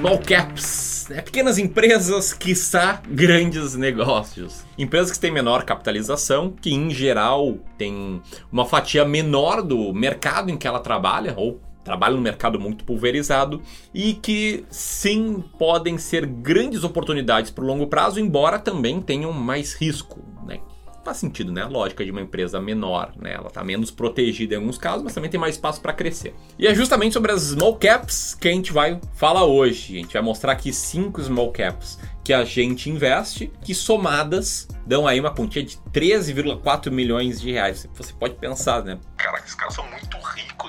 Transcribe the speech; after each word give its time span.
small 0.00 0.18
caps, 0.18 1.08
né? 1.10 1.20
pequenas 1.20 1.58
empresas, 1.58 2.32
quiçá 2.32 3.02
grandes 3.06 3.76
negócios. 3.76 4.64
Empresas 4.78 5.12
que 5.12 5.20
têm 5.20 5.30
menor 5.30 5.62
capitalização, 5.62 6.50
que 6.58 6.72
em 6.72 6.88
geral 6.88 7.58
têm 7.76 8.22
uma 8.50 8.64
fatia 8.64 9.04
menor 9.04 9.60
do 9.60 9.92
mercado 9.92 10.50
em 10.50 10.56
que 10.56 10.66
ela 10.66 10.80
trabalha, 10.80 11.34
ou 11.36 11.60
trabalha 11.84 12.14
num 12.14 12.22
mercado 12.22 12.58
muito 12.58 12.82
pulverizado 12.82 13.60
e 13.92 14.14
que 14.14 14.64
sim 14.70 15.44
podem 15.58 15.98
ser 15.98 16.24
grandes 16.24 16.82
oportunidades 16.82 17.50
para 17.50 17.62
o 17.62 17.66
longo 17.66 17.86
prazo, 17.86 18.18
embora 18.18 18.58
também 18.58 19.02
tenham 19.02 19.34
mais 19.34 19.74
risco? 19.74 20.24
Faz 21.10 21.18
sentido, 21.18 21.50
né? 21.50 21.62
A 21.62 21.68
lógica 21.68 22.04
de 22.04 22.10
uma 22.10 22.20
empresa 22.20 22.60
menor, 22.60 23.12
né? 23.16 23.34
Ela 23.34 23.48
está 23.48 23.64
menos 23.64 23.90
protegida 23.90 24.54
em 24.54 24.58
alguns 24.58 24.78
casos, 24.78 25.02
mas 25.02 25.12
também 25.12 25.28
tem 25.28 25.40
mais 25.40 25.56
espaço 25.56 25.80
para 25.80 25.92
crescer. 25.92 26.34
E 26.58 26.66
é 26.66 26.74
justamente 26.74 27.12
sobre 27.12 27.32
as 27.32 27.42
small 27.42 27.76
caps 27.76 28.34
que 28.34 28.48
a 28.48 28.52
gente 28.52 28.72
vai 28.72 29.00
falar 29.14 29.44
hoje. 29.44 29.96
A 29.96 30.02
gente 30.02 30.12
vai 30.12 30.22
mostrar 30.22 30.52
aqui 30.52 30.72
cinco 30.72 31.20
small 31.20 31.50
caps 31.50 31.98
que 32.22 32.32
a 32.32 32.44
gente 32.44 32.88
investe, 32.88 33.50
que 33.64 33.74
somadas 33.74 34.68
dão 34.86 35.06
aí 35.06 35.18
uma 35.18 35.34
quantia 35.34 35.64
de 35.64 35.76
13,4 35.92 36.90
milhões 36.90 37.40
de 37.40 37.50
reais. 37.50 37.88
Você 37.94 38.12
pode 38.12 38.34
pensar, 38.34 38.84
né? 38.84 38.98
Caraca, 39.16 39.44
esses 39.44 39.54
caras 39.54 39.74
são 39.74 39.88
muito 39.90 40.16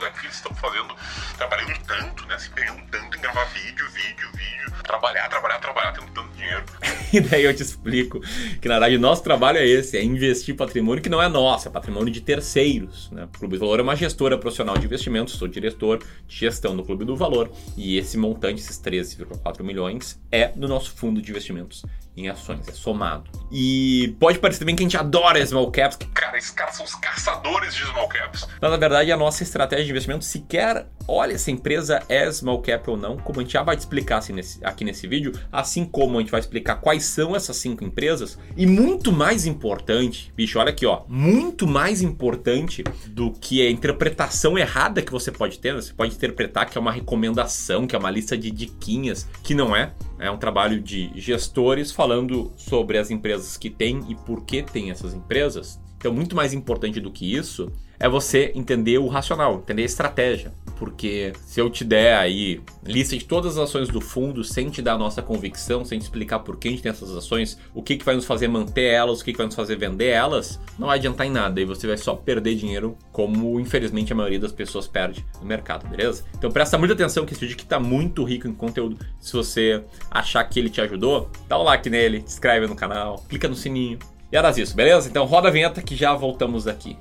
né? 0.01 0.11
Que 0.19 0.25
eles 0.25 0.35
estão 0.35 0.53
fazendo, 0.55 0.95
trabalhando 1.37 1.77
tanto, 1.85 2.25
né? 2.27 2.37
Se 2.37 2.49
empenhando 2.49 2.81
tanto 2.91 3.17
em 3.17 3.21
gravar 3.21 3.45
vídeo, 3.45 3.87
vídeo, 3.89 4.29
vídeo, 4.33 4.83
trabalhar, 4.83 5.29
trabalhar, 5.29 5.59
trabalhar, 5.59 5.93
tendo 5.93 6.11
tanto 6.11 6.29
dinheiro. 6.35 6.65
e 7.13 7.19
daí 7.19 7.43
eu 7.43 7.55
te 7.55 7.61
explico 7.61 8.19
que 8.61 8.67
na 8.67 8.75
verdade 8.75 8.97
nosso 8.97 9.23
trabalho 9.23 9.57
é 9.57 9.65
esse, 9.65 9.97
é 9.97 10.03
investir 10.03 10.55
patrimônio 10.55 11.01
que 11.01 11.09
não 11.09 11.21
é 11.21 11.27
nosso, 11.27 11.67
é 11.67 11.71
patrimônio 11.71 12.11
de 12.11 12.21
terceiros. 12.21 13.09
Né? 13.11 13.25
O 13.25 13.39
Clube 13.39 13.57
do 13.57 13.59
Valor 13.61 13.79
é 13.79 13.83
uma 13.83 13.95
gestora 13.95 14.37
profissional 14.37 14.77
de 14.77 14.85
investimentos, 14.85 15.35
sou 15.35 15.47
diretor 15.47 15.99
de 16.27 16.35
gestão 16.35 16.75
do 16.75 16.83
Clube 16.83 17.05
do 17.05 17.15
Valor 17.15 17.51
e 17.77 17.97
esse 17.97 18.17
montante, 18.17 18.61
esses 18.61 18.79
13,4 18.79 19.63
milhões, 19.63 20.19
é 20.31 20.49
do 20.49 20.67
nosso 20.67 20.91
fundo 20.95 21.21
de 21.21 21.31
investimentos 21.31 21.83
em 22.15 22.27
ações, 22.27 22.67
é 22.67 22.71
somado. 22.71 23.29
E 23.51 24.15
pode 24.19 24.39
parecer 24.39 24.59
também 24.59 24.75
que 24.75 24.83
a 24.83 24.85
gente 24.85 24.97
adora 24.97 25.43
small 25.45 25.71
caps. 25.71 25.97
Cara, 26.13 26.37
esses 26.37 26.51
caras 26.51 26.75
são 26.75 26.85
os 26.85 26.95
caçadores 26.95 27.73
de 27.73 27.85
small 27.85 28.07
caps. 28.07 28.47
Mas 28.61 28.71
na 28.71 28.77
verdade 28.77 29.11
a 29.11 29.17
nossa 29.17 29.43
estratégia 29.43 29.90
de 29.91 29.97
investimento 29.97 30.25
sequer 30.25 30.87
olha 31.07 31.37
se 31.37 31.49
a 31.49 31.53
empresa 31.53 32.01
é 32.07 32.31
small 32.31 32.61
cap 32.61 32.89
ou 32.89 32.97
não, 32.97 33.17
como 33.17 33.39
a 33.39 33.43
gente 33.43 33.53
já 33.53 33.63
vai 33.63 33.75
te 33.75 33.79
explicar 33.79 34.17
assim, 34.17 34.33
nesse, 34.33 34.63
aqui 34.63 34.83
nesse 34.83 35.07
vídeo, 35.07 35.33
assim 35.51 35.85
como 35.85 36.17
a 36.17 36.21
gente 36.21 36.31
vai 36.31 36.39
explicar 36.39 36.75
quais 36.75 37.03
são 37.03 37.35
essas 37.35 37.57
cinco 37.57 37.83
empresas. 37.83 38.37
E 38.55 38.65
muito 38.65 39.11
mais 39.11 39.45
importante, 39.45 40.31
bicho, 40.35 40.59
olha 40.59 40.69
aqui, 40.69 40.85
ó, 40.85 41.01
muito 41.07 41.67
mais 41.67 42.01
importante 42.01 42.83
do 43.07 43.31
que 43.31 43.65
a 43.65 43.69
interpretação 43.69 44.57
errada 44.57 45.01
que 45.01 45.11
você 45.11 45.31
pode 45.31 45.59
ter, 45.59 45.73
você 45.73 45.93
pode 45.93 46.15
interpretar 46.15 46.69
que 46.69 46.77
é 46.77 46.81
uma 46.81 46.91
recomendação, 46.91 47.85
que 47.85 47.95
é 47.95 47.99
uma 47.99 48.11
lista 48.11 48.37
de 48.37 48.51
diquinhas, 48.51 49.27
que 49.43 49.53
não 49.53 49.75
é. 49.75 49.93
É 50.19 50.29
um 50.29 50.37
trabalho 50.37 50.79
de 50.79 51.11
gestores 51.15 51.91
falando 51.91 52.51
sobre 52.55 52.97
as 52.97 53.09
empresas 53.09 53.57
que 53.57 53.69
têm 53.69 54.05
e 54.07 54.15
por 54.15 54.45
que 54.45 54.61
tem 54.61 54.91
essas 54.91 55.13
empresas. 55.13 55.79
Então, 56.01 56.11
muito 56.11 56.35
mais 56.35 56.51
importante 56.51 56.99
do 56.99 57.11
que 57.11 57.31
isso 57.31 57.71
é 57.99 58.09
você 58.09 58.51
entender 58.55 58.97
o 58.97 59.07
racional, 59.07 59.59
entender 59.59 59.83
a 59.83 59.85
estratégia. 59.85 60.51
Porque 60.79 61.31
se 61.45 61.61
eu 61.61 61.69
te 61.69 61.85
der 61.85 62.17
aí 62.17 62.59
lista 62.83 63.15
de 63.15 63.23
todas 63.23 63.55
as 63.55 63.69
ações 63.69 63.87
do 63.87 64.01
fundo 64.01 64.43
sem 64.43 64.67
te 64.71 64.81
dar 64.81 64.93
a 64.93 64.97
nossa 64.97 65.21
convicção, 65.21 65.85
sem 65.85 65.99
te 65.99 66.01
explicar 66.01 66.39
por 66.39 66.57
que 66.57 66.69
a 66.69 66.71
gente 66.71 66.81
tem 66.81 66.89
essas 66.89 67.15
ações, 67.15 67.59
o 67.71 67.83
que, 67.83 67.97
que 67.97 68.03
vai 68.03 68.15
nos 68.15 68.25
fazer 68.25 68.47
manter 68.47 68.85
elas, 68.85 69.21
o 69.21 69.23
que, 69.23 69.31
que 69.31 69.37
vai 69.37 69.45
nos 69.45 69.53
fazer 69.53 69.75
vender 69.75 70.07
elas, 70.07 70.59
não 70.79 70.87
vai 70.87 70.97
adiantar 70.97 71.27
em 71.27 71.29
nada 71.29 71.61
e 71.61 71.65
você 71.65 71.85
vai 71.85 71.97
só 71.97 72.15
perder 72.15 72.55
dinheiro, 72.55 72.97
como 73.11 73.59
infelizmente 73.59 74.11
a 74.11 74.15
maioria 74.15 74.39
das 74.39 74.51
pessoas 74.51 74.87
perde 74.87 75.23
no 75.39 75.45
mercado, 75.45 75.87
beleza? 75.87 76.25
Então 76.35 76.49
presta 76.49 76.79
muita 76.79 76.95
atenção 76.95 77.27
que 77.27 77.33
esse 77.33 77.41
vídeo 77.41 77.53
aqui 77.53 77.65
tá 77.67 77.79
muito 77.79 78.23
rico 78.23 78.47
em 78.47 78.53
conteúdo. 78.53 78.97
Se 79.19 79.33
você 79.33 79.83
achar 80.09 80.43
que 80.45 80.59
ele 80.59 80.71
te 80.71 80.81
ajudou, 80.81 81.29
dá 81.47 81.59
um 81.59 81.63
like 81.63 81.87
nele, 81.87 82.21
se 82.21 82.33
inscreve 82.33 82.65
no 82.65 82.75
canal, 82.75 83.23
clica 83.29 83.47
no 83.47 83.55
sininho. 83.55 83.99
E 84.31 84.37
era 84.37 84.49
isso, 84.51 84.73
beleza? 84.73 85.09
Então 85.09 85.25
roda 85.25 85.49
a 85.49 85.51
vinheta 85.51 85.81
que 85.81 85.93
já 85.95 86.13
voltamos 86.13 86.65
aqui. 86.65 86.97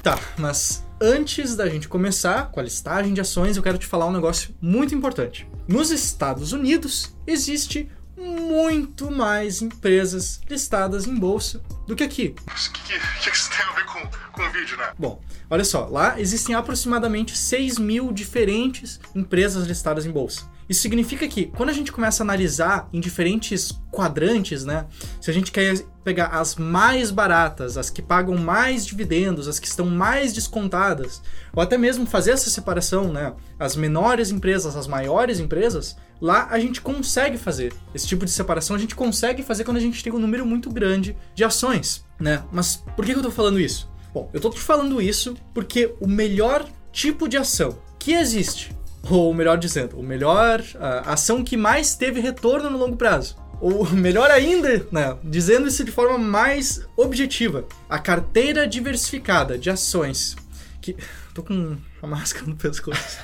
Tá, 0.00 0.18
mas 0.38 0.86
antes 1.00 1.56
da 1.56 1.66
gente 1.68 1.88
começar 1.88 2.50
com 2.50 2.60
a 2.60 2.62
listagem 2.62 3.14
de 3.14 3.20
ações, 3.20 3.56
eu 3.56 3.62
quero 3.62 3.78
te 3.78 3.86
falar 3.86 4.06
um 4.06 4.12
negócio 4.12 4.54
muito 4.60 4.94
importante. 4.94 5.48
Nos 5.66 5.90
Estados 5.90 6.52
Unidos 6.52 7.16
existe 7.26 7.90
muito 8.16 9.10
mais 9.10 9.62
empresas 9.62 10.40
listadas 10.48 11.06
em 11.06 11.14
bolsa 11.14 11.60
do 11.86 11.96
que 11.96 12.02
aqui. 12.02 12.34
O 12.40 12.72
que, 12.72 12.82
que, 12.82 13.20
que, 13.22 13.30
isso 13.30 13.50
tem 13.50 13.64
a 13.66 13.72
ver 13.72 13.84
com, 13.86 14.00
com 14.32 14.42
o 14.42 14.50
vídeo, 14.52 14.76
né? 14.76 14.92
Bom, 14.98 15.20
olha 15.50 15.64
só, 15.64 15.86
lá 15.86 16.20
existem 16.20 16.54
aproximadamente 16.54 17.36
6 17.36 17.78
mil 17.78 18.12
diferentes 18.12 19.00
empresas 19.14 19.66
listadas 19.66 20.06
em 20.06 20.10
bolsa. 20.10 20.48
Isso 20.68 20.80
significa 20.80 21.26
que 21.28 21.46
quando 21.46 21.68
a 21.68 21.72
gente 21.72 21.92
começa 21.92 22.22
a 22.22 22.24
analisar 22.24 22.88
em 22.92 23.00
diferentes 23.00 23.72
quadrantes, 23.90 24.64
né? 24.64 24.86
Se 25.20 25.30
a 25.30 25.34
gente 25.34 25.52
quer 25.52 25.78
pegar 26.02 26.26
as 26.26 26.56
mais 26.56 27.10
baratas, 27.10 27.76
as 27.76 27.90
que 27.90 28.02
pagam 28.02 28.36
mais 28.36 28.84
dividendos, 28.84 29.48
as 29.48 29.58
que 29.58 29.66
estão 29.66 29.86
mais 29.86 30.32
descontadas, 30.32 31.22
ou 31.54 31.62
até 31.62 31.78
mesmo 31.78 32.06
fazer 32.06 32.32
essa 32.32 32.50
separação, 32.50 33.12
né? 33.12 33.32
As 33.58 33.76
menores 33.76 34.30
empresas, 34.30 34.76
as 34.76 34.86
maiores 34.86 35.40
empresas, 35.40 35.96
lá 36.20 36.48
a 36.50 36.58
gente 36.58 36.80
consegue 36.80 37.38
fazer 37.38 37.72
esse 37.94 38.06
tipo 38.06 38.24
de 38.24 38.30
separação, 38.30 38.76
a 38.76 38.78
gente 38.78 38.94
consegue 38.94 39.42
fazer 39.42 39.64
quando 39.64 39.78
a 39.78 39.80
gente 39.80 40.02
tem 40.02 40.12
um 40.12 40.18
número 40.18 40.44
muito 40.44 40.70
grande 40.70 41.16
de 41.34 41.44
ações, 41.44 42.04
né? 42.18 42.42
Mas 42.52 42.76
por 42.96 43.04
que 43.04 43.12
eu 43.12 43.22
tô 43.22 43.30
falando 43.30 43.58
isso? 43.60 43.90
Bom, 44.12 44.30
eu 44.32 44.40
tô 44.40 44.50
te 44.50 44.60
falando 44.60 45.02
isso 45.02 45.34
porque 45.52 45.94
o 46.00 46.06
melhor 46.06 46.64
tipo 46.92 47.28
de 47.28 47.36
ação 47.36 47.78
que 47.98 48.12
existe 48.12 48.70
ou 49.10 49.32
melhor 49.34 49.58
dizendo, 49.58 49.98
o 49.98 50.02
melhor 50.02 50.62
a 50.80 51.12
ação 51.12 51.44
que 51.44 51.56
mais 51.56 51.94
teve 51.94 52.20
retorno 52.20 52.70
no 52.70 52.78
longo 52.78 52.96
prazo. 52.96 53.36
Ou 53.60 53.88
melhor 53.90 54.30
ainda, 54.30 54.86
né, 54.90 55.16
dizendo 55.22 55.68
isso 55.68 55.84
de 55.84 55.92
forma 55.92 56.18
mais 56.18 56.86
objetiva, 56.96 57.64
a 57.88 57.98
carteira 57.98 58.66
diversificada 58.66 59.56
de 59.56 59.70
ações 59.70 60.36
que 60.80 60.96
tô 61.32 61.42
com 61.42 61.76
a 62.02 62.06
máscara 62.06 62.46
no 62.46 62.56
pescoço. 62.56 63.18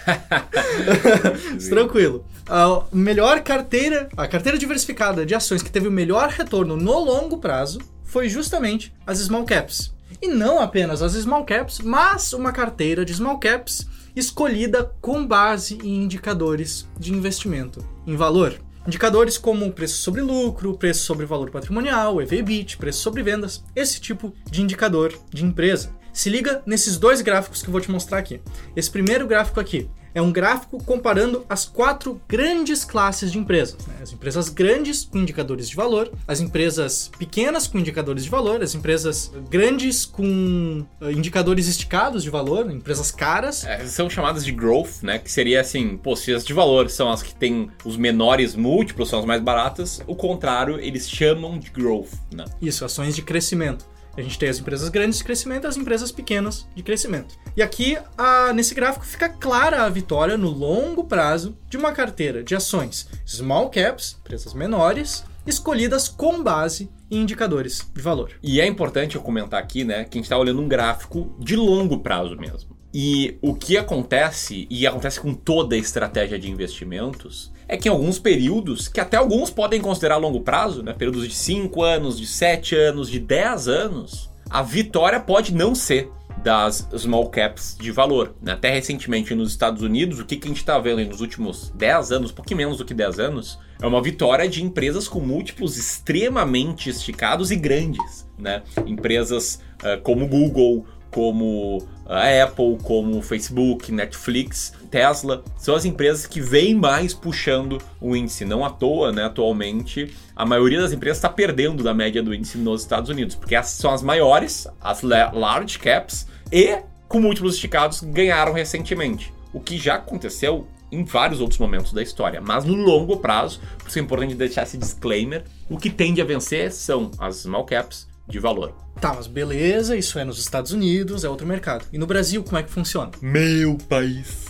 Tranquilo. 1.69 2.25
A 2.49 2.85
melhor 2.91 3.43
carteira, 3.43 4.09
a 4.17 4.27
carteira 4.27 4.57
diversificada 4.57 5.27
de 5.27 5.35
ações 5.35 5.63
que 5.63 5.71
teve 5.71 5.87
o 5.87 5.91
melhor 5.91 6.31
retorno 6.31 6.75
no 6.75 6.99
longo 6.99 7.37
prazo 7.37 7.79
foi 8.03 8.31
justamente 8.31 8.93
as 9.07 9.19
small 9.19 9.45
caps. 9.45 9.93
E 10.23 10.29
não 10.29 10.59
apenas 10.59 11.03
as 11.03 11.13
small 11.13 11.45
caps, 11.45 11.81
mas 11.81 12.33
uma 12.33 12.51
carteira 12.51 13.05
de 13.05 13.13
small 13.15 13.39
caps 13.39 13.87
escolhida 14.15 14.93
com 15.01 15.27
base 15.27 15.79
em 15.83 16.03
indicadores 16.03 16.89
de 16.99 17.13
investimento 17.13 17.85
em 18.07 18.17
valor. 18.17 18.61
Indicadores 18.87 19.37
como 19.37 19.71
preço 19.73 19.99
sobre 19.99 20.21
lucro, 20.21 20.77
preço 20.77 21.05
sobre 21.05 21.27
valor 21.27 21.51
patrimonial, 21.51 22.21
EV/EBIT, 22.21 22.79
preço 22.79 23.01
sobre 23.01 23.23
vendas, 23.23 23.63
esse 23.77 24.01
tipo 24.01 24.35
de 24.51 24.63
indicador 24.63 25.13
de 25.31 25.45
empresa. 25.45 25.95
Se 26.13 26.29
liga 26.31 26.63
nesses 26.67 26.97
dois 26.97 27.21
gráficos 27.21 27.63
que 27.63 27.69
eu 27.69 27.73
vou 27.73 27.81
te 27.81 27.91
mostrar 27.91 28.19
aqui. 28.19 28.41
Esse 28.75 28.91
primeiro 28.91 29.27
gráfico 29.27 29.61
aqui 29.61 29.89
é 30.15 30.21
um 30.21 30.33
gráfico 30.33 30.83
comparando 30.85 31.45
as 31.49 31.65
quatro 31.65 32.21
grandes 32.29 32.85
classes 32.85 33.33
de 33.33 33.39
empresas. 33.39 33.87
Né? 33.87 33.95
As 34.03 34.13
empresas 34.13 34.49
grandes 34.49 35.05
com 35.05 35.19
indicadores 35.19 35.69
de 35.69 35.77
valor, 35.77 36.11
as 36.27 36.41
empresas 36.41 37.11
pequenas 37.19 37.67
com 37.67 37.79
indicadores 37.79 38.25
de 38.25 38.31
valor, 38.31 38.63
as 38.63 38.75
empresas 38.75 39.31
grandes 39.49 40.05
com 40.05 40.85
uh, 41.01 41.11
indicadores 41.11 41.67
esticados 41.67 42.23
de 42.23 42.31
valor, 42.31 42.71
empresas 42.71 43.11
caras. 43.11 43.65
É, 43.65 43.85
são 43.87 44.09
chamadas 44.09 44.45
de 44.45 44.53
growth, 44.53 45.03
né? 45.03 45.19
Que 45.19 45.31
seria 45.31 45.61
assim, 45.61 45.97
pô, 45.97 46.17
se 46.17 46.33
as 46.33 46.45
de 46.45 46.53
valor 46.53 46.91
são 46.91 47.11
as 47.11 47.23
que 47.23 47.35
têm 47.35 47.71
os 47.85 47.97
menores 47.97 48.55
múltiplos, 48.55 49.09
são 49.09 49.19
as 49.19 49.25
mais 49.25 49.41
baratas, 49.41 50.03
o 50.07 50.15
contrário, 50.15 50.81
eles 50.81 51.09
chamam 51.09 51.59
de 51.59 51.71
growth, 51.71 52.13
né? 52.33 52.45
Isso, 52.61 52.85
ações 52.85 53.15
de 53.15 53.23
crescimento. 53.23 53.90
A 54.17 54.21
gente 54.23 54.39
tem 54.39 54.49
as 54.49 54.59
empresas 54.59 54.89
grandes 54.89 55.19
de 55.19 55.25
crescimento 55.25 55.65
e 55.65 55.69
as 55.69 55.77
empresas 55.77 56.11
pequenas 56.11 56.67
de 56.75 56.83
crescimento. 56.83 57.37
E 57.57 57.63
aqui, 57.63 57.97
a, 58.19 58.53
nesse 58.53 58.75
gráfico, 58.75 59.07
fica 59.07 59.29
clara 59.29 59.85
a 59.85 59.89
vitória 59.89 60.37
no 60.37 60.51
longo 60.51 61.05
prazo 61.05 61.57
de 61.69 61.77
uma 61.77 61.93
carteira 61.93 62.43
de 62.43 62.55
ações 62.55 63.09
small 63.27 63.71
caps, 63.71 64.17
empresas 64.21 64.53
menores, 64.53 65.25
escolhidas 65.47 66.09
com 66.09 66.43
base 66.43 66.91
em 67.11 67.23
indicadores 67.23 67.87
de 67.93 68.03
valor. 68.03 68.33
E 68.43 68.61
é 68.61 68.67
importante 68.67 69.17
eu 69.17 69.23
comentar 69.23 69.61
aqui, 69.61 69.85
né, 69.85 70.05
que 70.05 70.17
a 70.17 70.19
gente 70.19 70.25
está 70.25 70.37
olhando 70.37 70.61
um 70.61 70.69
gráfico 70.69 71.35
de 71.39 71.57
longo 71.57 71.99
prazo 72.01 72.37
mesmo. 72.37 72.80
E 72.93 73.39
o 73.41 73.55
que 73.55 73.77
acontece, 73.77 74.67
e 74.69 74.87
acontece 74.87 75.21
com 75.21 75.33
toda 75.33 75.75
a 75.75 75.79
estratégia 75.79 76.39
de 76.39 76.51
investimentos, 76.51 77.53
é 77.69 77.77
que 77.77 77.89
em 77.89 77.93
alguns 77.93 78.19
períodos, 78.19 78.89
que 78.89 79.01
até 79.01 79.17
alguns 79.17 79.49
podem 79.49 79.81
considerar 79.81 80.17
longo 80.17 80.41
prazo, 80.41 80.83
né? 80.83 80.93
períodos 80.93 81.29
de 81.29 81.35
5 81.35 81.83
anos, 81.83 82.19
de 82.19 82.27
7 82.27 82.75
anos, 82.75 83.09
de 83.09 83.21
10 83.21 83.69
anos, 83.69 84.31
a 84.51 84.63
vitória 84.63 85.21
pode 85.21 85.55
não 85.55 85.73
ser 85.73 86.11
das 86.43 86.89
small 86.97 87.29
caps 87.29 87.77
de 87.79 87.93
valor. 87.93 88.35
Né? 88.43 88.53
Até 88.53 88.71
recentemente 88.71 89.35
nos 89.35 89.51
Estados 89.51 89.83
Unidos, 89.83 90.19
o 90.19 90.25
que, 90.25 90.37
que 90.37 90.47
a 90.47 90.51
gente 90.51 90.59
está 90.59 90.79
vendo 90.79 91.05
nos 91.09 91.21
últimos 91.21 91.71
10 91.77 92.13
anos, 92.13 92.31
um 92.31 92.35
pouquinho 92.35 92.59
menos 92.59 92.79
do 92.79 92.85
que 92.85 92.95
10 92.95 93.21
anos, 93.21 93.59
é 93.81 93.87
uma 93.87 94.03
vitória 94.03 94.49
de 94.49 94.65
empresas 94.65 95.07
com 95.07 95.21
múltiplos 95.21 95.77
extremamente 95.77 96.91
esticados 96.91 97.51
e 97.51 97.57
grandes. 97.57 98.27
Né? 98.39 98.63
Empresas 98.87 99.63
uh, 99.83 100.01
como 100.03 100.27
Google, 100.27 100.87
como 101.11 101.87
a 102.07 102.43
Apple, 102.43 102.77
como 102.83 103.23
Facebook, 103.23 103.93
Netflix, 103.93 104.73
Tesla, 104.91 105.45
são 105.57 105.75
as 105.75 105.85
empresas 105.85 106.27
que 106.27 106.41
vêm 106.41 106.75
mais 106.75 107.15
puxando 107.15 107.79
o 108.01 108.17
índice. 108.17 108.45
Não 108.45 108.65
à 108.65 108.71
toa, 108.71 109.13
né? 109.13 109.25
Atualmente, 109.25 110.15
a 110.35 110.45
maioria 110.45 110.81
das 110.81 110.93
empresas 110.93 111.19
está 111.19 111.29
perdendo 111.29 111.83
da 111.83 111.95
média 111.95 112.23
do 112.23 112.35
índice 112.35 112.59
nos 112.59 112.83
Estados 112.83 113.11
Unidos, 113.11 113.37
porque 113.37 113.55
essas 113.55 113.75
são 113.75 113.93
as 113.93 114.03
maiores, 114.03 114.67
as 114.81 115.03
large 115.03 115.79
caps, 115.79 116.27
e 116.51 116.79
com 117.07 117.21
múltiplos 117.21 117.55
esticados 117.55 118.01
ganharam 118.01 118.53
recentemente. 118.53 119.33
O 119.53 119.61
que 119.61 119.79
já 119.79 119.97
aconteceu 119.97 120.67
em 120.93 121.05
vários 121.05 121.41
outros 121.41 121.59
momentos 121.59 121.93
da 121.93 122.03
história. 122.03 122.41
Mas 122.41 122.65
no 122.65 122.75
longo 122.75 123.19
prazo, 123.19 123.61
por 123.79 123.89
isso 123.89 123.99
é 123.99 124.03
importante 124.03 124.35
deixar 124.35 124.65
esse 124.65 124.77
disclaimer, 124.77 125.45
o 125.69 125.79
que 125.79 125.89
tende 125.89 126.21
a 126.21 126.25
vencer 126.25 126.73
são 126.73 127.11
as 127.19 127.37
small 127.37 127.65
caps 127.65 128.10
de 128.31 128.39
valor. 128.39 128.75
Tá, 129.01 129.15
mas 129.15 129.27
beleza, 129.27 129.97
isso 129.97 130.19
é 130.19 130.25
nos 130.25 130.39
Estados 130.39 130.73
Unidos, 130.73 131.25
é 131.25 131.29
outro 131.29 131.47
mercado. 131.47 131.85
E 131.93 131.99
no 131.99 132.07
Brasil, 132.07 132.43
como 132.43 132.59
é 132.59 132.63
que 132.63 132.71
funciona? 132.71 133.11
Meu 133.21 133.77
país. 133.89 134.47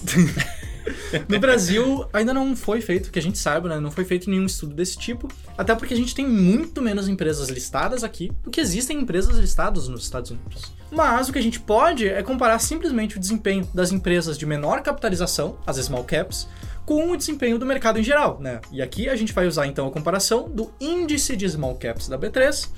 no 1.29 1.39
Brasil, 1.39 2.05
ainda 2.13 2.35
não 2.35 2.57
foi 2.57 2.81
feito, 2.81 3.11
que 3.11 3.19
a 3.19 3.23
gente 3.23 3.39
saiba, 3.39 3.69
né? 3.69 3.81
Não 3.81 3.91
foi 3.91 4.05
feito 4.05 4.29
nenhum 4.29 4.47
estudo 4.47 4.75
desse 4.75 4.99
tipo. 4.99 5.29
Até 5.57 5.75
porque 5.75 5.95
a 5.95 5.97
gente 5.97 6.15
tem 6.15 6.27
muito 6.27 6.83
menos 6.83 7.09
empresas 7.09 7.49
listadas 7.49 8.03
aqui 8.03 8.33
do 8.43 8.51
que 8.51 8.61
existem 8.61 8.99
empresas 8.99 9.37
listadas 9.37 9.89
nos 9.89 10.03
Estados 10.03 10.31
Unidos. 10.31 10.73
Mas 10.91 11.29
o 11.29 11.33
que 11.33 11.39
a 11.39 11.43
gente 11.43 11.61
pode 11.61 12.09
é 12.09 12.23
comparar 12.23 12.59
simplesmente 12.59 13.17
o 13.17 13.21
desempenho 13.21 13.69
das 13.73 13.93
empresas 13.93 14.37
de 14.37 14.45
menor 14.45 14.83
capitalização, 14.83 15.59
as 15.67 15.77
small 15.77 16.05
caps, 16.05 16.49
com 16.91 17.13
o 17.13 17.17
desempenho 17.17 17.57
do 17.57 17.65
mercado 17.65 18.01
em 18.01 18.03
geral, 18.03 18.41
né? 18.41 18.61
E 18.73 18.83
aqui 18.83 19.09
a 19.09 19.15
gente 19.15 19.33
vai 19.33 19.47
usar 19.47 19.65
então 19.69 19.87
a 19.87 19.93
comparação 19.93 20.51
do 20.51 20.73
índice 20.81 21.37
de 21.37 21.49
small 21.49 21.77
caps 21.77 22.09
da 22.09 22.19
B3 22.19 22.69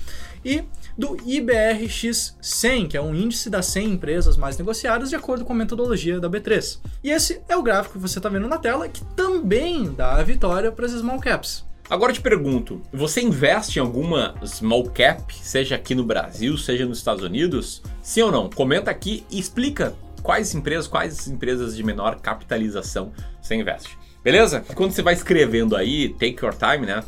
e 0.45 0.65
do 0.99 1.17
IBRX 1.25 2.37
100, 2.39 2.89
que 2.89 2.97
é 2.99 3.01
um 3.01 3.15
índice 3.15 3.49
das 3.49 3.65
100 3.65 3.93
empresas 3.93 4.37
mais 4.37 4.59
negociadas 4.59 5.09
de 5.09 5.17
acordo 5.17 5.47
com 5.47 5.55
a 5.55 5.57
metodologia 5.57 6.21
da 6.21 6.29
B3. 6.29 6.81
E 7.03 7.11
esse 7.11 7.41
é 7.49 7.57
o 7.57 7.63
gráfico 7.63 7.95
que 7.95 8.03
você 8.03 8.19
está 8.19 8.29
vendo 8.29 8.47
na 8.47 8.59
tela, 8.59 8.87
que 8.87 9.03
também 9.17 9.91
dá 9.95 10.17
a 10.17 10.23
vitória 10.23 10.71
para 10.71 10.85
as 10.85 10.93
small 10.93 11.19
caps. 11.19 11.65
Agora 11.89 12.13
eu 12.13 12.17
te 12.17 12.21
pergunto, 12.21 12.83
você 12.93 13.23
investe 13.23 13.79
em 13.79 13.81
alguma 13.81 14.35
small 14.45 14.91
cap, 14.91 15.35
seja 15.35 15.77
aqui 15.77 15.95
no 15.95 16.05
Brasil, 16.05 16.59
seja 16.59 16.85
nos 16.85 16.99
Estados 16.99 17.25
Unidos? 17.25 17.81
Sim 18.03 18.21
ou 18.21 18.31
não? 18.31 18.51
Comenta 18.51 18.91
aqui 18.91 19.25
e 19.31 19.39
explica 19.39 19.95
quais 20.23 20.55
empresas, 20.55 20.87
quais 20.87 21.27
empresas 21.29 21.75
de 21.75 21.83
menor 21.83 22.21
capitalização 22.21 23.11
você 23.41 23.55
investe. 23.55 24.02
Beleza? 24.23 24.65
Quando 24.75 24.93
você 24.93 25.03
vai 25.03 25.15
escrevendo 25.15 25.75
aí, 25.75 26.11
take 26.11 26.39
your 26.45 26.55
time, 26.55 26.87
né? 26.87 27.03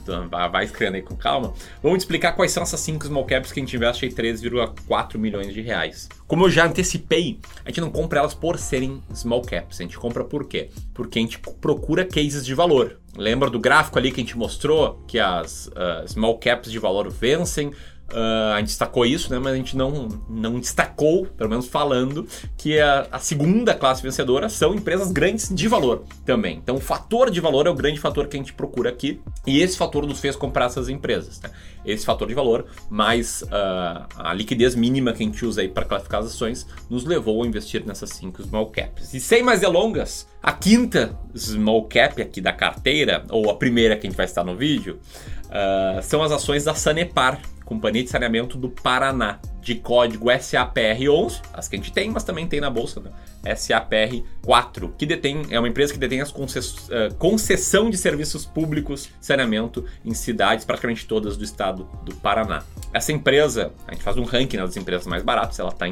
Vai 0.50 0.64
escrevendo 0.64 0.96
aí 0.96 1.02
com 1.02 1.14
calma. 1.14 1.52
Vamos 1.81 1.99
explicar 1.99 2.32
quais 2.32 2.50
são 2.50 2.64
essas 2.64 2.81
5 2.81 3.06
small 3.06 3.25
caps 3.25 3.52
que 3.52 3.61
a 3.61 3.62
gente 3.62 3.76
investe 3.76 4.05
aí 4.05 4.12
3,4 4.12 5.16
milhões 5.16 5.55
de 5.55 5.61
reais. 5.61 6.08
Como 6.26 6.44
eu 6.44 6.50
já 6.50 6.66
antecipei, 6.66 7.38
a 7.64 7.69
gente 7.69 7.81
não 7.81 7.90
compra 7.90 8.19
elas 8.19 8.34
por 8.34 8.58
serem 8.58 9.00
small 9.14 9.43
caps. 9.43 9.81
A 9.81 9.84
gente 9.84 9.96
compra 9.96 10.25
por 10.25 10.49
quê? 10.49 10.70
Porque 10.93 11.20
a 11.20 11.22
gente 11.22 11.38
procura 11.38 12.05
cases 12.05 12.44
de 12.44 12.52
valor. 12.52 12.99
Lembra 13.16 13.49
do 13.49 13.61
gráfico 13.61 13.96
ali 13.96 14.11
que 14.11 14.20
a 14.20 14.25
gente 14.25 14.37
mostrou 14.37 15.05
que 15.06 15.20
as 15.20 15.69
uh, 15.69 16.08
small 16.08 16.37
caps 16.38 16.70
de 16.72 16.81
valor 16.81 17.08
vencem 17.11 17.70
Uh, 18.12 18.53
a 18.53 18.59
gente 18.59 18.69
destacou 18.69 19.06
isso, 19.06 19.33
né? 19.33 19.39
Mas 19.39 19.55
a 19.55 19.56
gente 19.56 19.77
não, 19.77 20.09
não 20.29 20.61
destacou, 20.61 21.27
pelo 21.27 21.49
menos 21.49 21.67
falando, 21.67 22.27
que 22.56 22.79
a, 22.79 23.09
a, 23.11 23.19
segunda 23.19 23.75
classe 23.75 24.03
vencedora 24.03 24.49
são 24.49 24.75
empresas 24.75 25.11
grandes 25.11 25.49
de 25.53 25.67
valor 25.67 26.05
também. 26.25 26.59
Então, 26.62 26.77
o 26.77 26.81
fator 26.81 27.31
de 27.31 27.41
valor 27.41 27.67
é 27.67 27.71
o 27.71 27.75
grande 27.75 27.99
fator 27.99 28.29
que 28.29 28.37
a 28.37 28.41
gente 28.41 28.53
procura 28.53 28.91
aqui. 28.91 29.21
E 29.47 29.61
esse 29.61 29.77
fator 29.77 30.06
nos 30.06 30.21
fez 30.21 30.37
comprar 30.37 30.67
essas 30.67 30.89
empresas. 30.89 31.41
Né? 31.41 31.51
Esse 31.85 32.05
fator 32.05 32.29
de 32.29 32.35
valor, 32.35 32.67
mais 32.91 33.43
uh, 33.43 34.07
a 34.17 34.35
liquidez 34.35 34.75
mínima 34.75 35.12
que 35.12 35.23
a 35.23 35.27
gente 35.27 35.45
usa 35.45 35.62
aí 35.62 35.69
para 35.69 35.85
classificar 35.85 36.21
as 36.21 36.27
ações, 36.27 36.67
nos 36.89 37.05
levou 37.05 37.43
a 37.43 37.47
investir 37.47 37.85
nessas 37.87 38.11
cinco 38.11 38.43
small 38.43 38.67
caps. 38.67 39.15
E 39.15 39.21
sem 39.21 39.43
mais 39.43 39.61
delongas, 39.61 40.29
a 40.43 40.53
quinta 40.53 41.19
small 41.35 41.85
cap 41.85 42.21
aqui 42.21 42.41
da 42.41 42.53
carteira, 42.53 43.25
ou 43.31 43.50
a 43.50 43.57
primeira 43.57 43.97
que 43.97 44.07
a 44.07 44.11
gente 44.11 44.17
vai 44.17 44.27
estar 44.27 44.45
no 44.45 44.55
vídeo, 44.55 45.00
uh, 45.47 46.03
são 46.03 46.23
as 46.23 46.31
ações 46.31 46.65
da 46.65 46.75
Sanepar 46.75 47.41
Companhia 47.64 48.05
de 48.05 48.11
Saneamento 48.11 48.58
do 48.58 48.69
Paraná, 48.69 49.40
de 49.61 49.76
código 49.76 50.26
SAPR11, 50.26 51.40
as 51.52 51.66
que 51.66 51.76
a 51.76 51.78
gente 51.78 51.93
tem, 51.93 52.11
mas 52.11 52.22
também 52.22 52.46
tem 52.46 52.61
na 52.61 52.69
bolsa, 52.69 53.00
né? 53.00 53.11
SAPR4, 53.55 54.93
que 54.99 55.06
detém, 55.06 55.43
é 55.50 55.58
uma 55.58 55.69
empresa 55.69 55.93
que 55.93 55.99
detém 55.99 56.20
as 56.20 56.31
concess, 56.31 56.88
uh, 56.88 57.14
concessão 57.19 57.88
de 57.88 57.96
serviços 57.96 58.44
públicos 58.44 59.08
saneamento 59.20 59.84
em 60.05 60.12
cidades 60.12 60.64
praticamente 60.64 61.06
todas 61.06 61.37
do 61.37 61.44
estado 61.44 61.88
do 62.05 62.14
Paraná. 62.16 62.62
Essa 62.93 63.12
empresa, 63.12 63.72
a 63.87 63.93
gente 63.93 64.02
faz 64.02 64.19
um 64.19 64.25
ranking 64.25 64.58
das 64.58 64.76
empresas 64.76 65.06
mais 65.06 65.22
baratas, 65.22 65.58
ela 65.58 65.70
está 65.70 65.87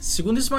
Segundo 0.00 0.38
isso, 0.38 0.50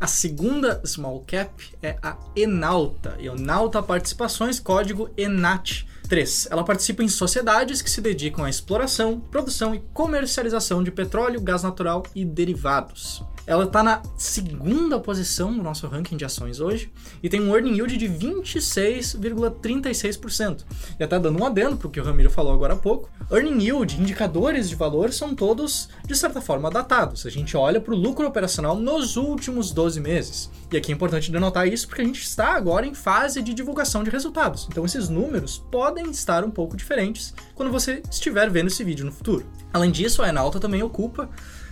A 0.00 0.06
segunda 0.06 0.80
small 0.86 1.24
cap 1.26 1.76
é 1.82 1.98
a 2.00 2.16
Enalta, 2.36 3.16
Enalta 3.18 3.82
Participações, 3.82 4.60
código 4.60 5.10
ENAT. 5.16 5.87
3. 6.08 6.48
Ela 6.50 6.64
participa 6.64 7.02
em 7.02 7.08
sociedades 7.08 7.82
que 7.82 7.90
se 7.90 8.00
dedicam 8.00 8.44
à 8.44 8.50
exploração, 8.50 9.20
produção 9.20 9.74
e 9.74 9.80
comercialização 9.92 10.82
de 10.82 10.90
petróleo, 10.90 11.40
gás 11.40 11.62
natural 11.62 12.02
e 12.14 12.24
derivados. 12.24 13.22
Ela 13.48 13.64
está 13.64 13.82
na 13.82 14.00
segunda 14.18 15.00
posição 15.00 15.50
no 15.50 15.62
nosso 15.62 15.86
ranking 15.86 16.18
de 16.18 16.24
ações 16.26 16.60
hoje 16.60 16.92
e 17.22 17.30
tem 17.30 17.40
um 17.40 17.54
earning 17.54 17.76
yield 17.76 17.96
de 17.96 18.06
26,36%. 18.06 20.66
E 21.00 21.02
até 21.02 21.18
dando 21.18 21.40
um 21.40 21.46
adendo 21.46 21.78
para 21.78 21.88
o 21.88 21.90
que 21.90 21.98
o 21.98 22.04
Ramiro 22.04 22.28
falou 22.28 22.52
agora 22.52 22.74
há 22.74 22.76
pouco, 22.76 23.08
earning 23.32 23.64
yield, 23.64 23.98
indicadores 23.98 24.68
de 24.68 24.74
valor, 24.74 25.14
são 25.14 25.34
todos, 25.34 25.88
de 26.06 26.14
certa 26.14 26.42
forma, 26.42 26.70
datados. 26.70 27.24
A 27.24 27.30
gente 27.30 27.56
olha 27.56 27.80
para 27.80 27.94
o 27.94 27.96
lucro 27.96 28.26
operacional 28.26 28.76
nos 28.76 29.16
últimos 29.16 29.72
12 29.72 29.98
meses. 29.98 30.50
E 30.70 30.76
aqui 30.76 30.92
é 30.92 30.94
importante 30.94 31.32
denotar 31.32 31.66
isso 31.66 31.88
porque 31.88 32.02
a 32.02 32.04
gente 32.04 32.20
está 32.20 32.48
agora 32.48 32.86
em 32.86 32.92
fase 32.92 33.40
de 33.40 33.54
divulgação 33.54 34.04
de 34.04 34.10
resultados. 34.10 34.68
Então 34.70 34.84
esses 34.84 35.08
números 35.08 35.64
podem 35.70 35.97
estar 36.06 36.44
um 36.44 36.50
pouco 36.50 36.76
diferentes 36.76 37.34
quando 37.54 37.70
você 37.70 38.02
estiver 38.10 38.50
vendo 38.50 38.68
esse 38.68 38.82
vídeo 38.84 39.04
no 39.04 39.12
futuro. 39.12 39.46
Além 39.72 39.90
disso, 39.90 40.22
a 40.22 40.28
Enalta 40.28 40.58
também 40.58 40.82
ocupa 40.82 41.28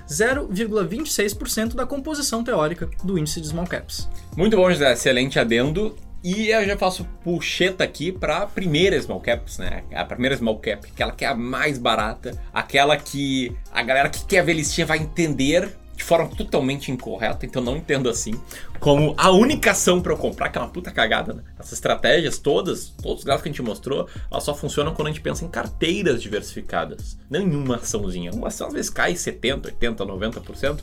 0,26% 0.08 1.74
da 1.74 1.86
composição 1.86 2.44
teórica 2.44 2.88
do 3.02 3.18
índice 3.18 3.40
de 3.40 3.48
small 3.48 3.66
caps. 3.66 4.08
Muito 4.36 4.56
bom, 4.56 4.70
José. 4.70 4.92
Excelente 4.92 5.38
adendo. 5.38 5.96
E 6.22 6.48
eu 6.48 6.64
já 6.64 6.76
faço 6.76 7.04
puxeta 7.22 7.84
aqui 7.84 8.10
para 8.10 8.38
a 8.38 8.46
primeira 8.46 9.00
small 9.00 9.20
caps, 9.20 9.58
né? 9.58 9.84
A 9.94 10.04
primeira 10.04 10.36
small 10.36 10.58
cap, 10.58 10.88
aquela 10.90 11.12
que 11.12 11.24
é 11.24 11.28
a 11.28 11.34
mais 11.34 11.78
barata, 11.78 12.36
aquela 12.52 12.96
que 12.96 13.56
a 13.70 13.82
galera 13.82 14.08
que 14.08 14.24
quer 14.24 14.44
ver 14.44 14.54
listinha 14.54 14.86
vai 14.86 14.98
entender 14.98 15.68
de 15.68 15.85
forma 16.06 16.28
totalmente 16.28 16.92
incorreta, 16.92 17.44
então 17.44 17.60
não 17.60 17.76
entendo 17.76 18.08
assim, 18.08 18.32
como 18.78 19.12
a 19.18 19.30
única 19.32 19.72
ação 19.72 20.00
para 20.00 20.12
eu 20.12 20.16
comprar, 20.16 20.48
que 20.50 20.56
é 20.56 20.60
uma 20.60 20.70
puta 20.70 20.92
cagada, 20.92 21.34
né? 21.34 21.42
Essas 21.58 21.72
estratégias 21.72 22.38
todas, 22.38 22.90
todos 23.02 23.18
os 23.18 23.24
gráficos 23.24 23.42
que 23.42 23.48
a 23.48 23.52
gente 23.52 23.62
mostrou, 23.62 24.08
elas 24.30 24.44
só 24.44 24.54
funcionam 24.54 24.94
quando 24.94 25.08
a 25.08 25.10
gente 25.10 25.20
pensa 25.20 25.44
em 25.44 25.48
carteiras 25.48 26.22
diversificadas. 26.22 27.18
Nenhuma 27.28 27.76
açãozinha. 27.76 28.30
Uma 28.30 28.48
ação 28.48 28.68
às 28.68 28.72
vezes 28.72 28.88
cai 28.88 29.14
70%, 29.14 29.62
80%, 29.80 29.96
90%. 29.96 30.78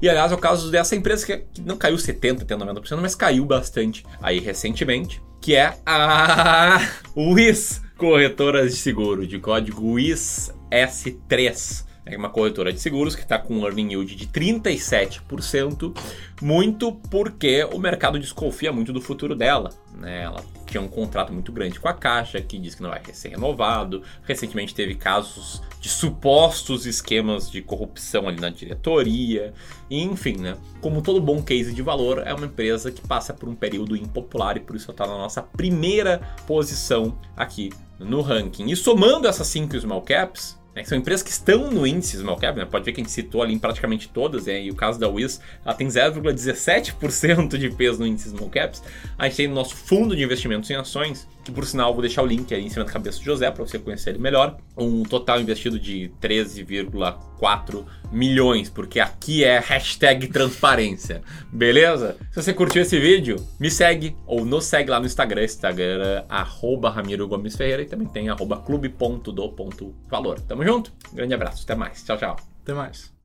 E 0.00 0.08
aliás, 0.08 0.30
é 0.30 0.34
o 0.36 0.38
caso 0.38 0.70
dessa 0.70 0.94
empresa 0.94 1.26
que 1.26 1.60
não 1.60 1.76
caiu 1.76 1.96
70%, 1.96 2.44
80%, 2.46 2.46
90%, 2.46 2.98
mas 3.00 3.16
caiu 3.16 3.44
bastante 3.44 4.06
aí 4.22 4.38
recentemente, 4.38 5.20
que 5.40 5.56
é 5.56 5.76
a 5.84 6.80
WIS 7.16 7.82
Corretoras 7.96 8.70
de 8.70 8.76
Seguro, 8.76 9.26
de 9.26 9.40
código 9.40 9.94
WIS 9.94 10.52
S3 10.70 11.87
é 12.08 12.16
uma 12.16 12.30
corretora 12.30 12.72
de 12.72 12.80
seguros 12.80 13.14
que 13.14 13.22
está 13.22 13.38
com 13.38 13.54
um 13.54 13.64
earning 13.64 13.90
yield 13.90 14.16
de 14.16 14.26
37%, 14.26 15.96
muito 16.40 16.92
porque 17.10 17.64
o 17.72 17.78
mercado 17.78 18.18
desconfia 18.18 18.72
muito 18.72 18.92
do 18.92 19.00
futuro 19.00 19.34
dela. 19.36 19.70
Né? 19.94 20.22
Ela 20.22 20.42
tinha 20.66 20.80
um 20.80 20.88
contrato 20.88 21.32
muito 21.32 21.50
grande 21.52 21.78
com 21.78 21.88
a 21.88 21.94
Caixa, 21.94 22.40
que 22.40 22.58
diz 22.58 22.74
que 22.74 22.82
não 22.82 22.90
vai 22.90 23.02
ser 23.12 23.30
renovado. 23.30 24.02
Recentemente 24.22 24.74
teve 24.74 24.94
casos 24.94 25.62
de 25.80 25.88
supostos 25.88 26.86
esquemas 26.86 27.50
de 27.50 27.62
corrupção 27.62 28.28
ali 28.28 28.40
na 28.40 28.50
diretoria. 28.50 29.52
enfim, 29.90 30.36
né? 30.36 30.56
Como 30.80 31.02
todo 31.02 31.20
bom 31.20 31.42
case 31.42 31.72
de 31.72 31.82
valor, 31.82 32.22
é 32.24 32.32
uma 32.32 32.46
empresa 32.46 32.90
que 32.90 33.00
passa 33.06 33.34
por 33.34 33.48
um 33.48 33.54
período 33.54 33.96
impopular 33.96 34.56
e 34.56 34.60
por 34.60 34.76
isso 34.76 34.90
está 34.90 35.06
na 35.06 35.16
nossa 35.16 35.42
primeira 35.42 36.20
posição 36.46 37.18
aqui 37.36 37.70
no 37.98 38.20
ranking. 38.20 38.66
E 38.66 38.76
somando 38.76 39.26
essas 39.26 39.46
cinco 39.46 39.78
small 39.78 40.02
caps, 40.02 40.58
né, 40.78 40.84
são 40.84 40.96
empresas 40.96 41.22
que 41.22 41.30
estão 41.30 41.70
no 41.70 41.86
índice 41.86 42.16
small 42.18 42.36
cap, 42.36 42.56
né? 42.56 42.64
pode 42.64 42.84
ver 42.84 42.92
que 42.92 43.00
a 43.00 43.04
gente 43.04 43.12
citou 43.12 43.42
ali 43.42 43.52
em 43.52 43.58
praticamente 43.58 44.08
todas, 44.08 44.46
né? 44.46 44.62
e 44.62 44.70
o 44.70 44.74
caso 44.74 44.98
da 44.98 45.08
Wiz, 45.08 45.40
ela 45.64 45.74
tem 45.74 45.88
0,17% 45.88 47.58
de 47.58 47.70
peso 47.70 47.98
no 47.98 48.06
índice 48.06 48.30
small 48.30 48.48
caps. 48.48 48.82
A 49.18 49.24
gente 49.24 49.36
tem 49.36 49.48
no 49.48 49.54
nosso 49.54 49.74
fundo 49.74 50.14
de 50.14 50.22
investimentos 50.22 50.70
em 50.70 50.76
ações, 50.76 51.26
que 51.44 51.50
por 51.50 51.66
sinal 51.66 51.92
vou 51.92 52.02
deixar 52.02 52.22
o 52.22 52.26
link 52.26 52.54
aí 52.54 52.64
em 52.64 52.68
cima 52.68 52.84
da 52.84 52.92
cabeça 52.92 53.18
do 53.18 53.24
José 53.24 53.50
para 53.50 53.66
você 53.66 53.78
conhecer 53.78 54.10
ele 54.10 54.18
melhor. 54.18 54.56
Um 54.76 55.02
total 55.02 55.40
investido 55.40 55.80
de 55.80 56.12
13,4 56.20 57.84
milhões, 58.12 58.68
porque 58.70 59.00
aqui 59.00 59.44
é 59.44 59.58
hashtag 59.58 60.28
transparência, 60.28 61.22
beleza? 61.52 62.16
Se 62.30 62.42
você 62.42 62.52
curtiu 62.52 62.82
esse 62.82 62.98
vídeo, 62.98 63.36
me 63.58 63.70
segue 63.70 64.16
ou 64.26 64.44
nos 64.44 64.64
segue 64.66 64.90
lá 64.90 65.00
no 65.00 65.06
Instagram, 65.06 65.44
Instagram 65.44 66.24
arroba 66.28 66.90
Ramiro 66.90 67.26
Gomes 67.26 67.56
Ferreira 67.56 67.82
e 67.82 67.86
também 67.86 68.08
tem 68.08 68.28
arroba 68.28 68.58
clube.do.valor. 68.58 70.40
Tamo 70.40 70.62
junto, 70.68 70.92
grande 71.14 71.32
abraço, 71.32 71.64
até 71.64 71.74
mais, 71.74 72.04
tchau, 72.04 72.18
tchau. 72.18 72.36
Até 72.62 72.74
mais. 72.74 73.17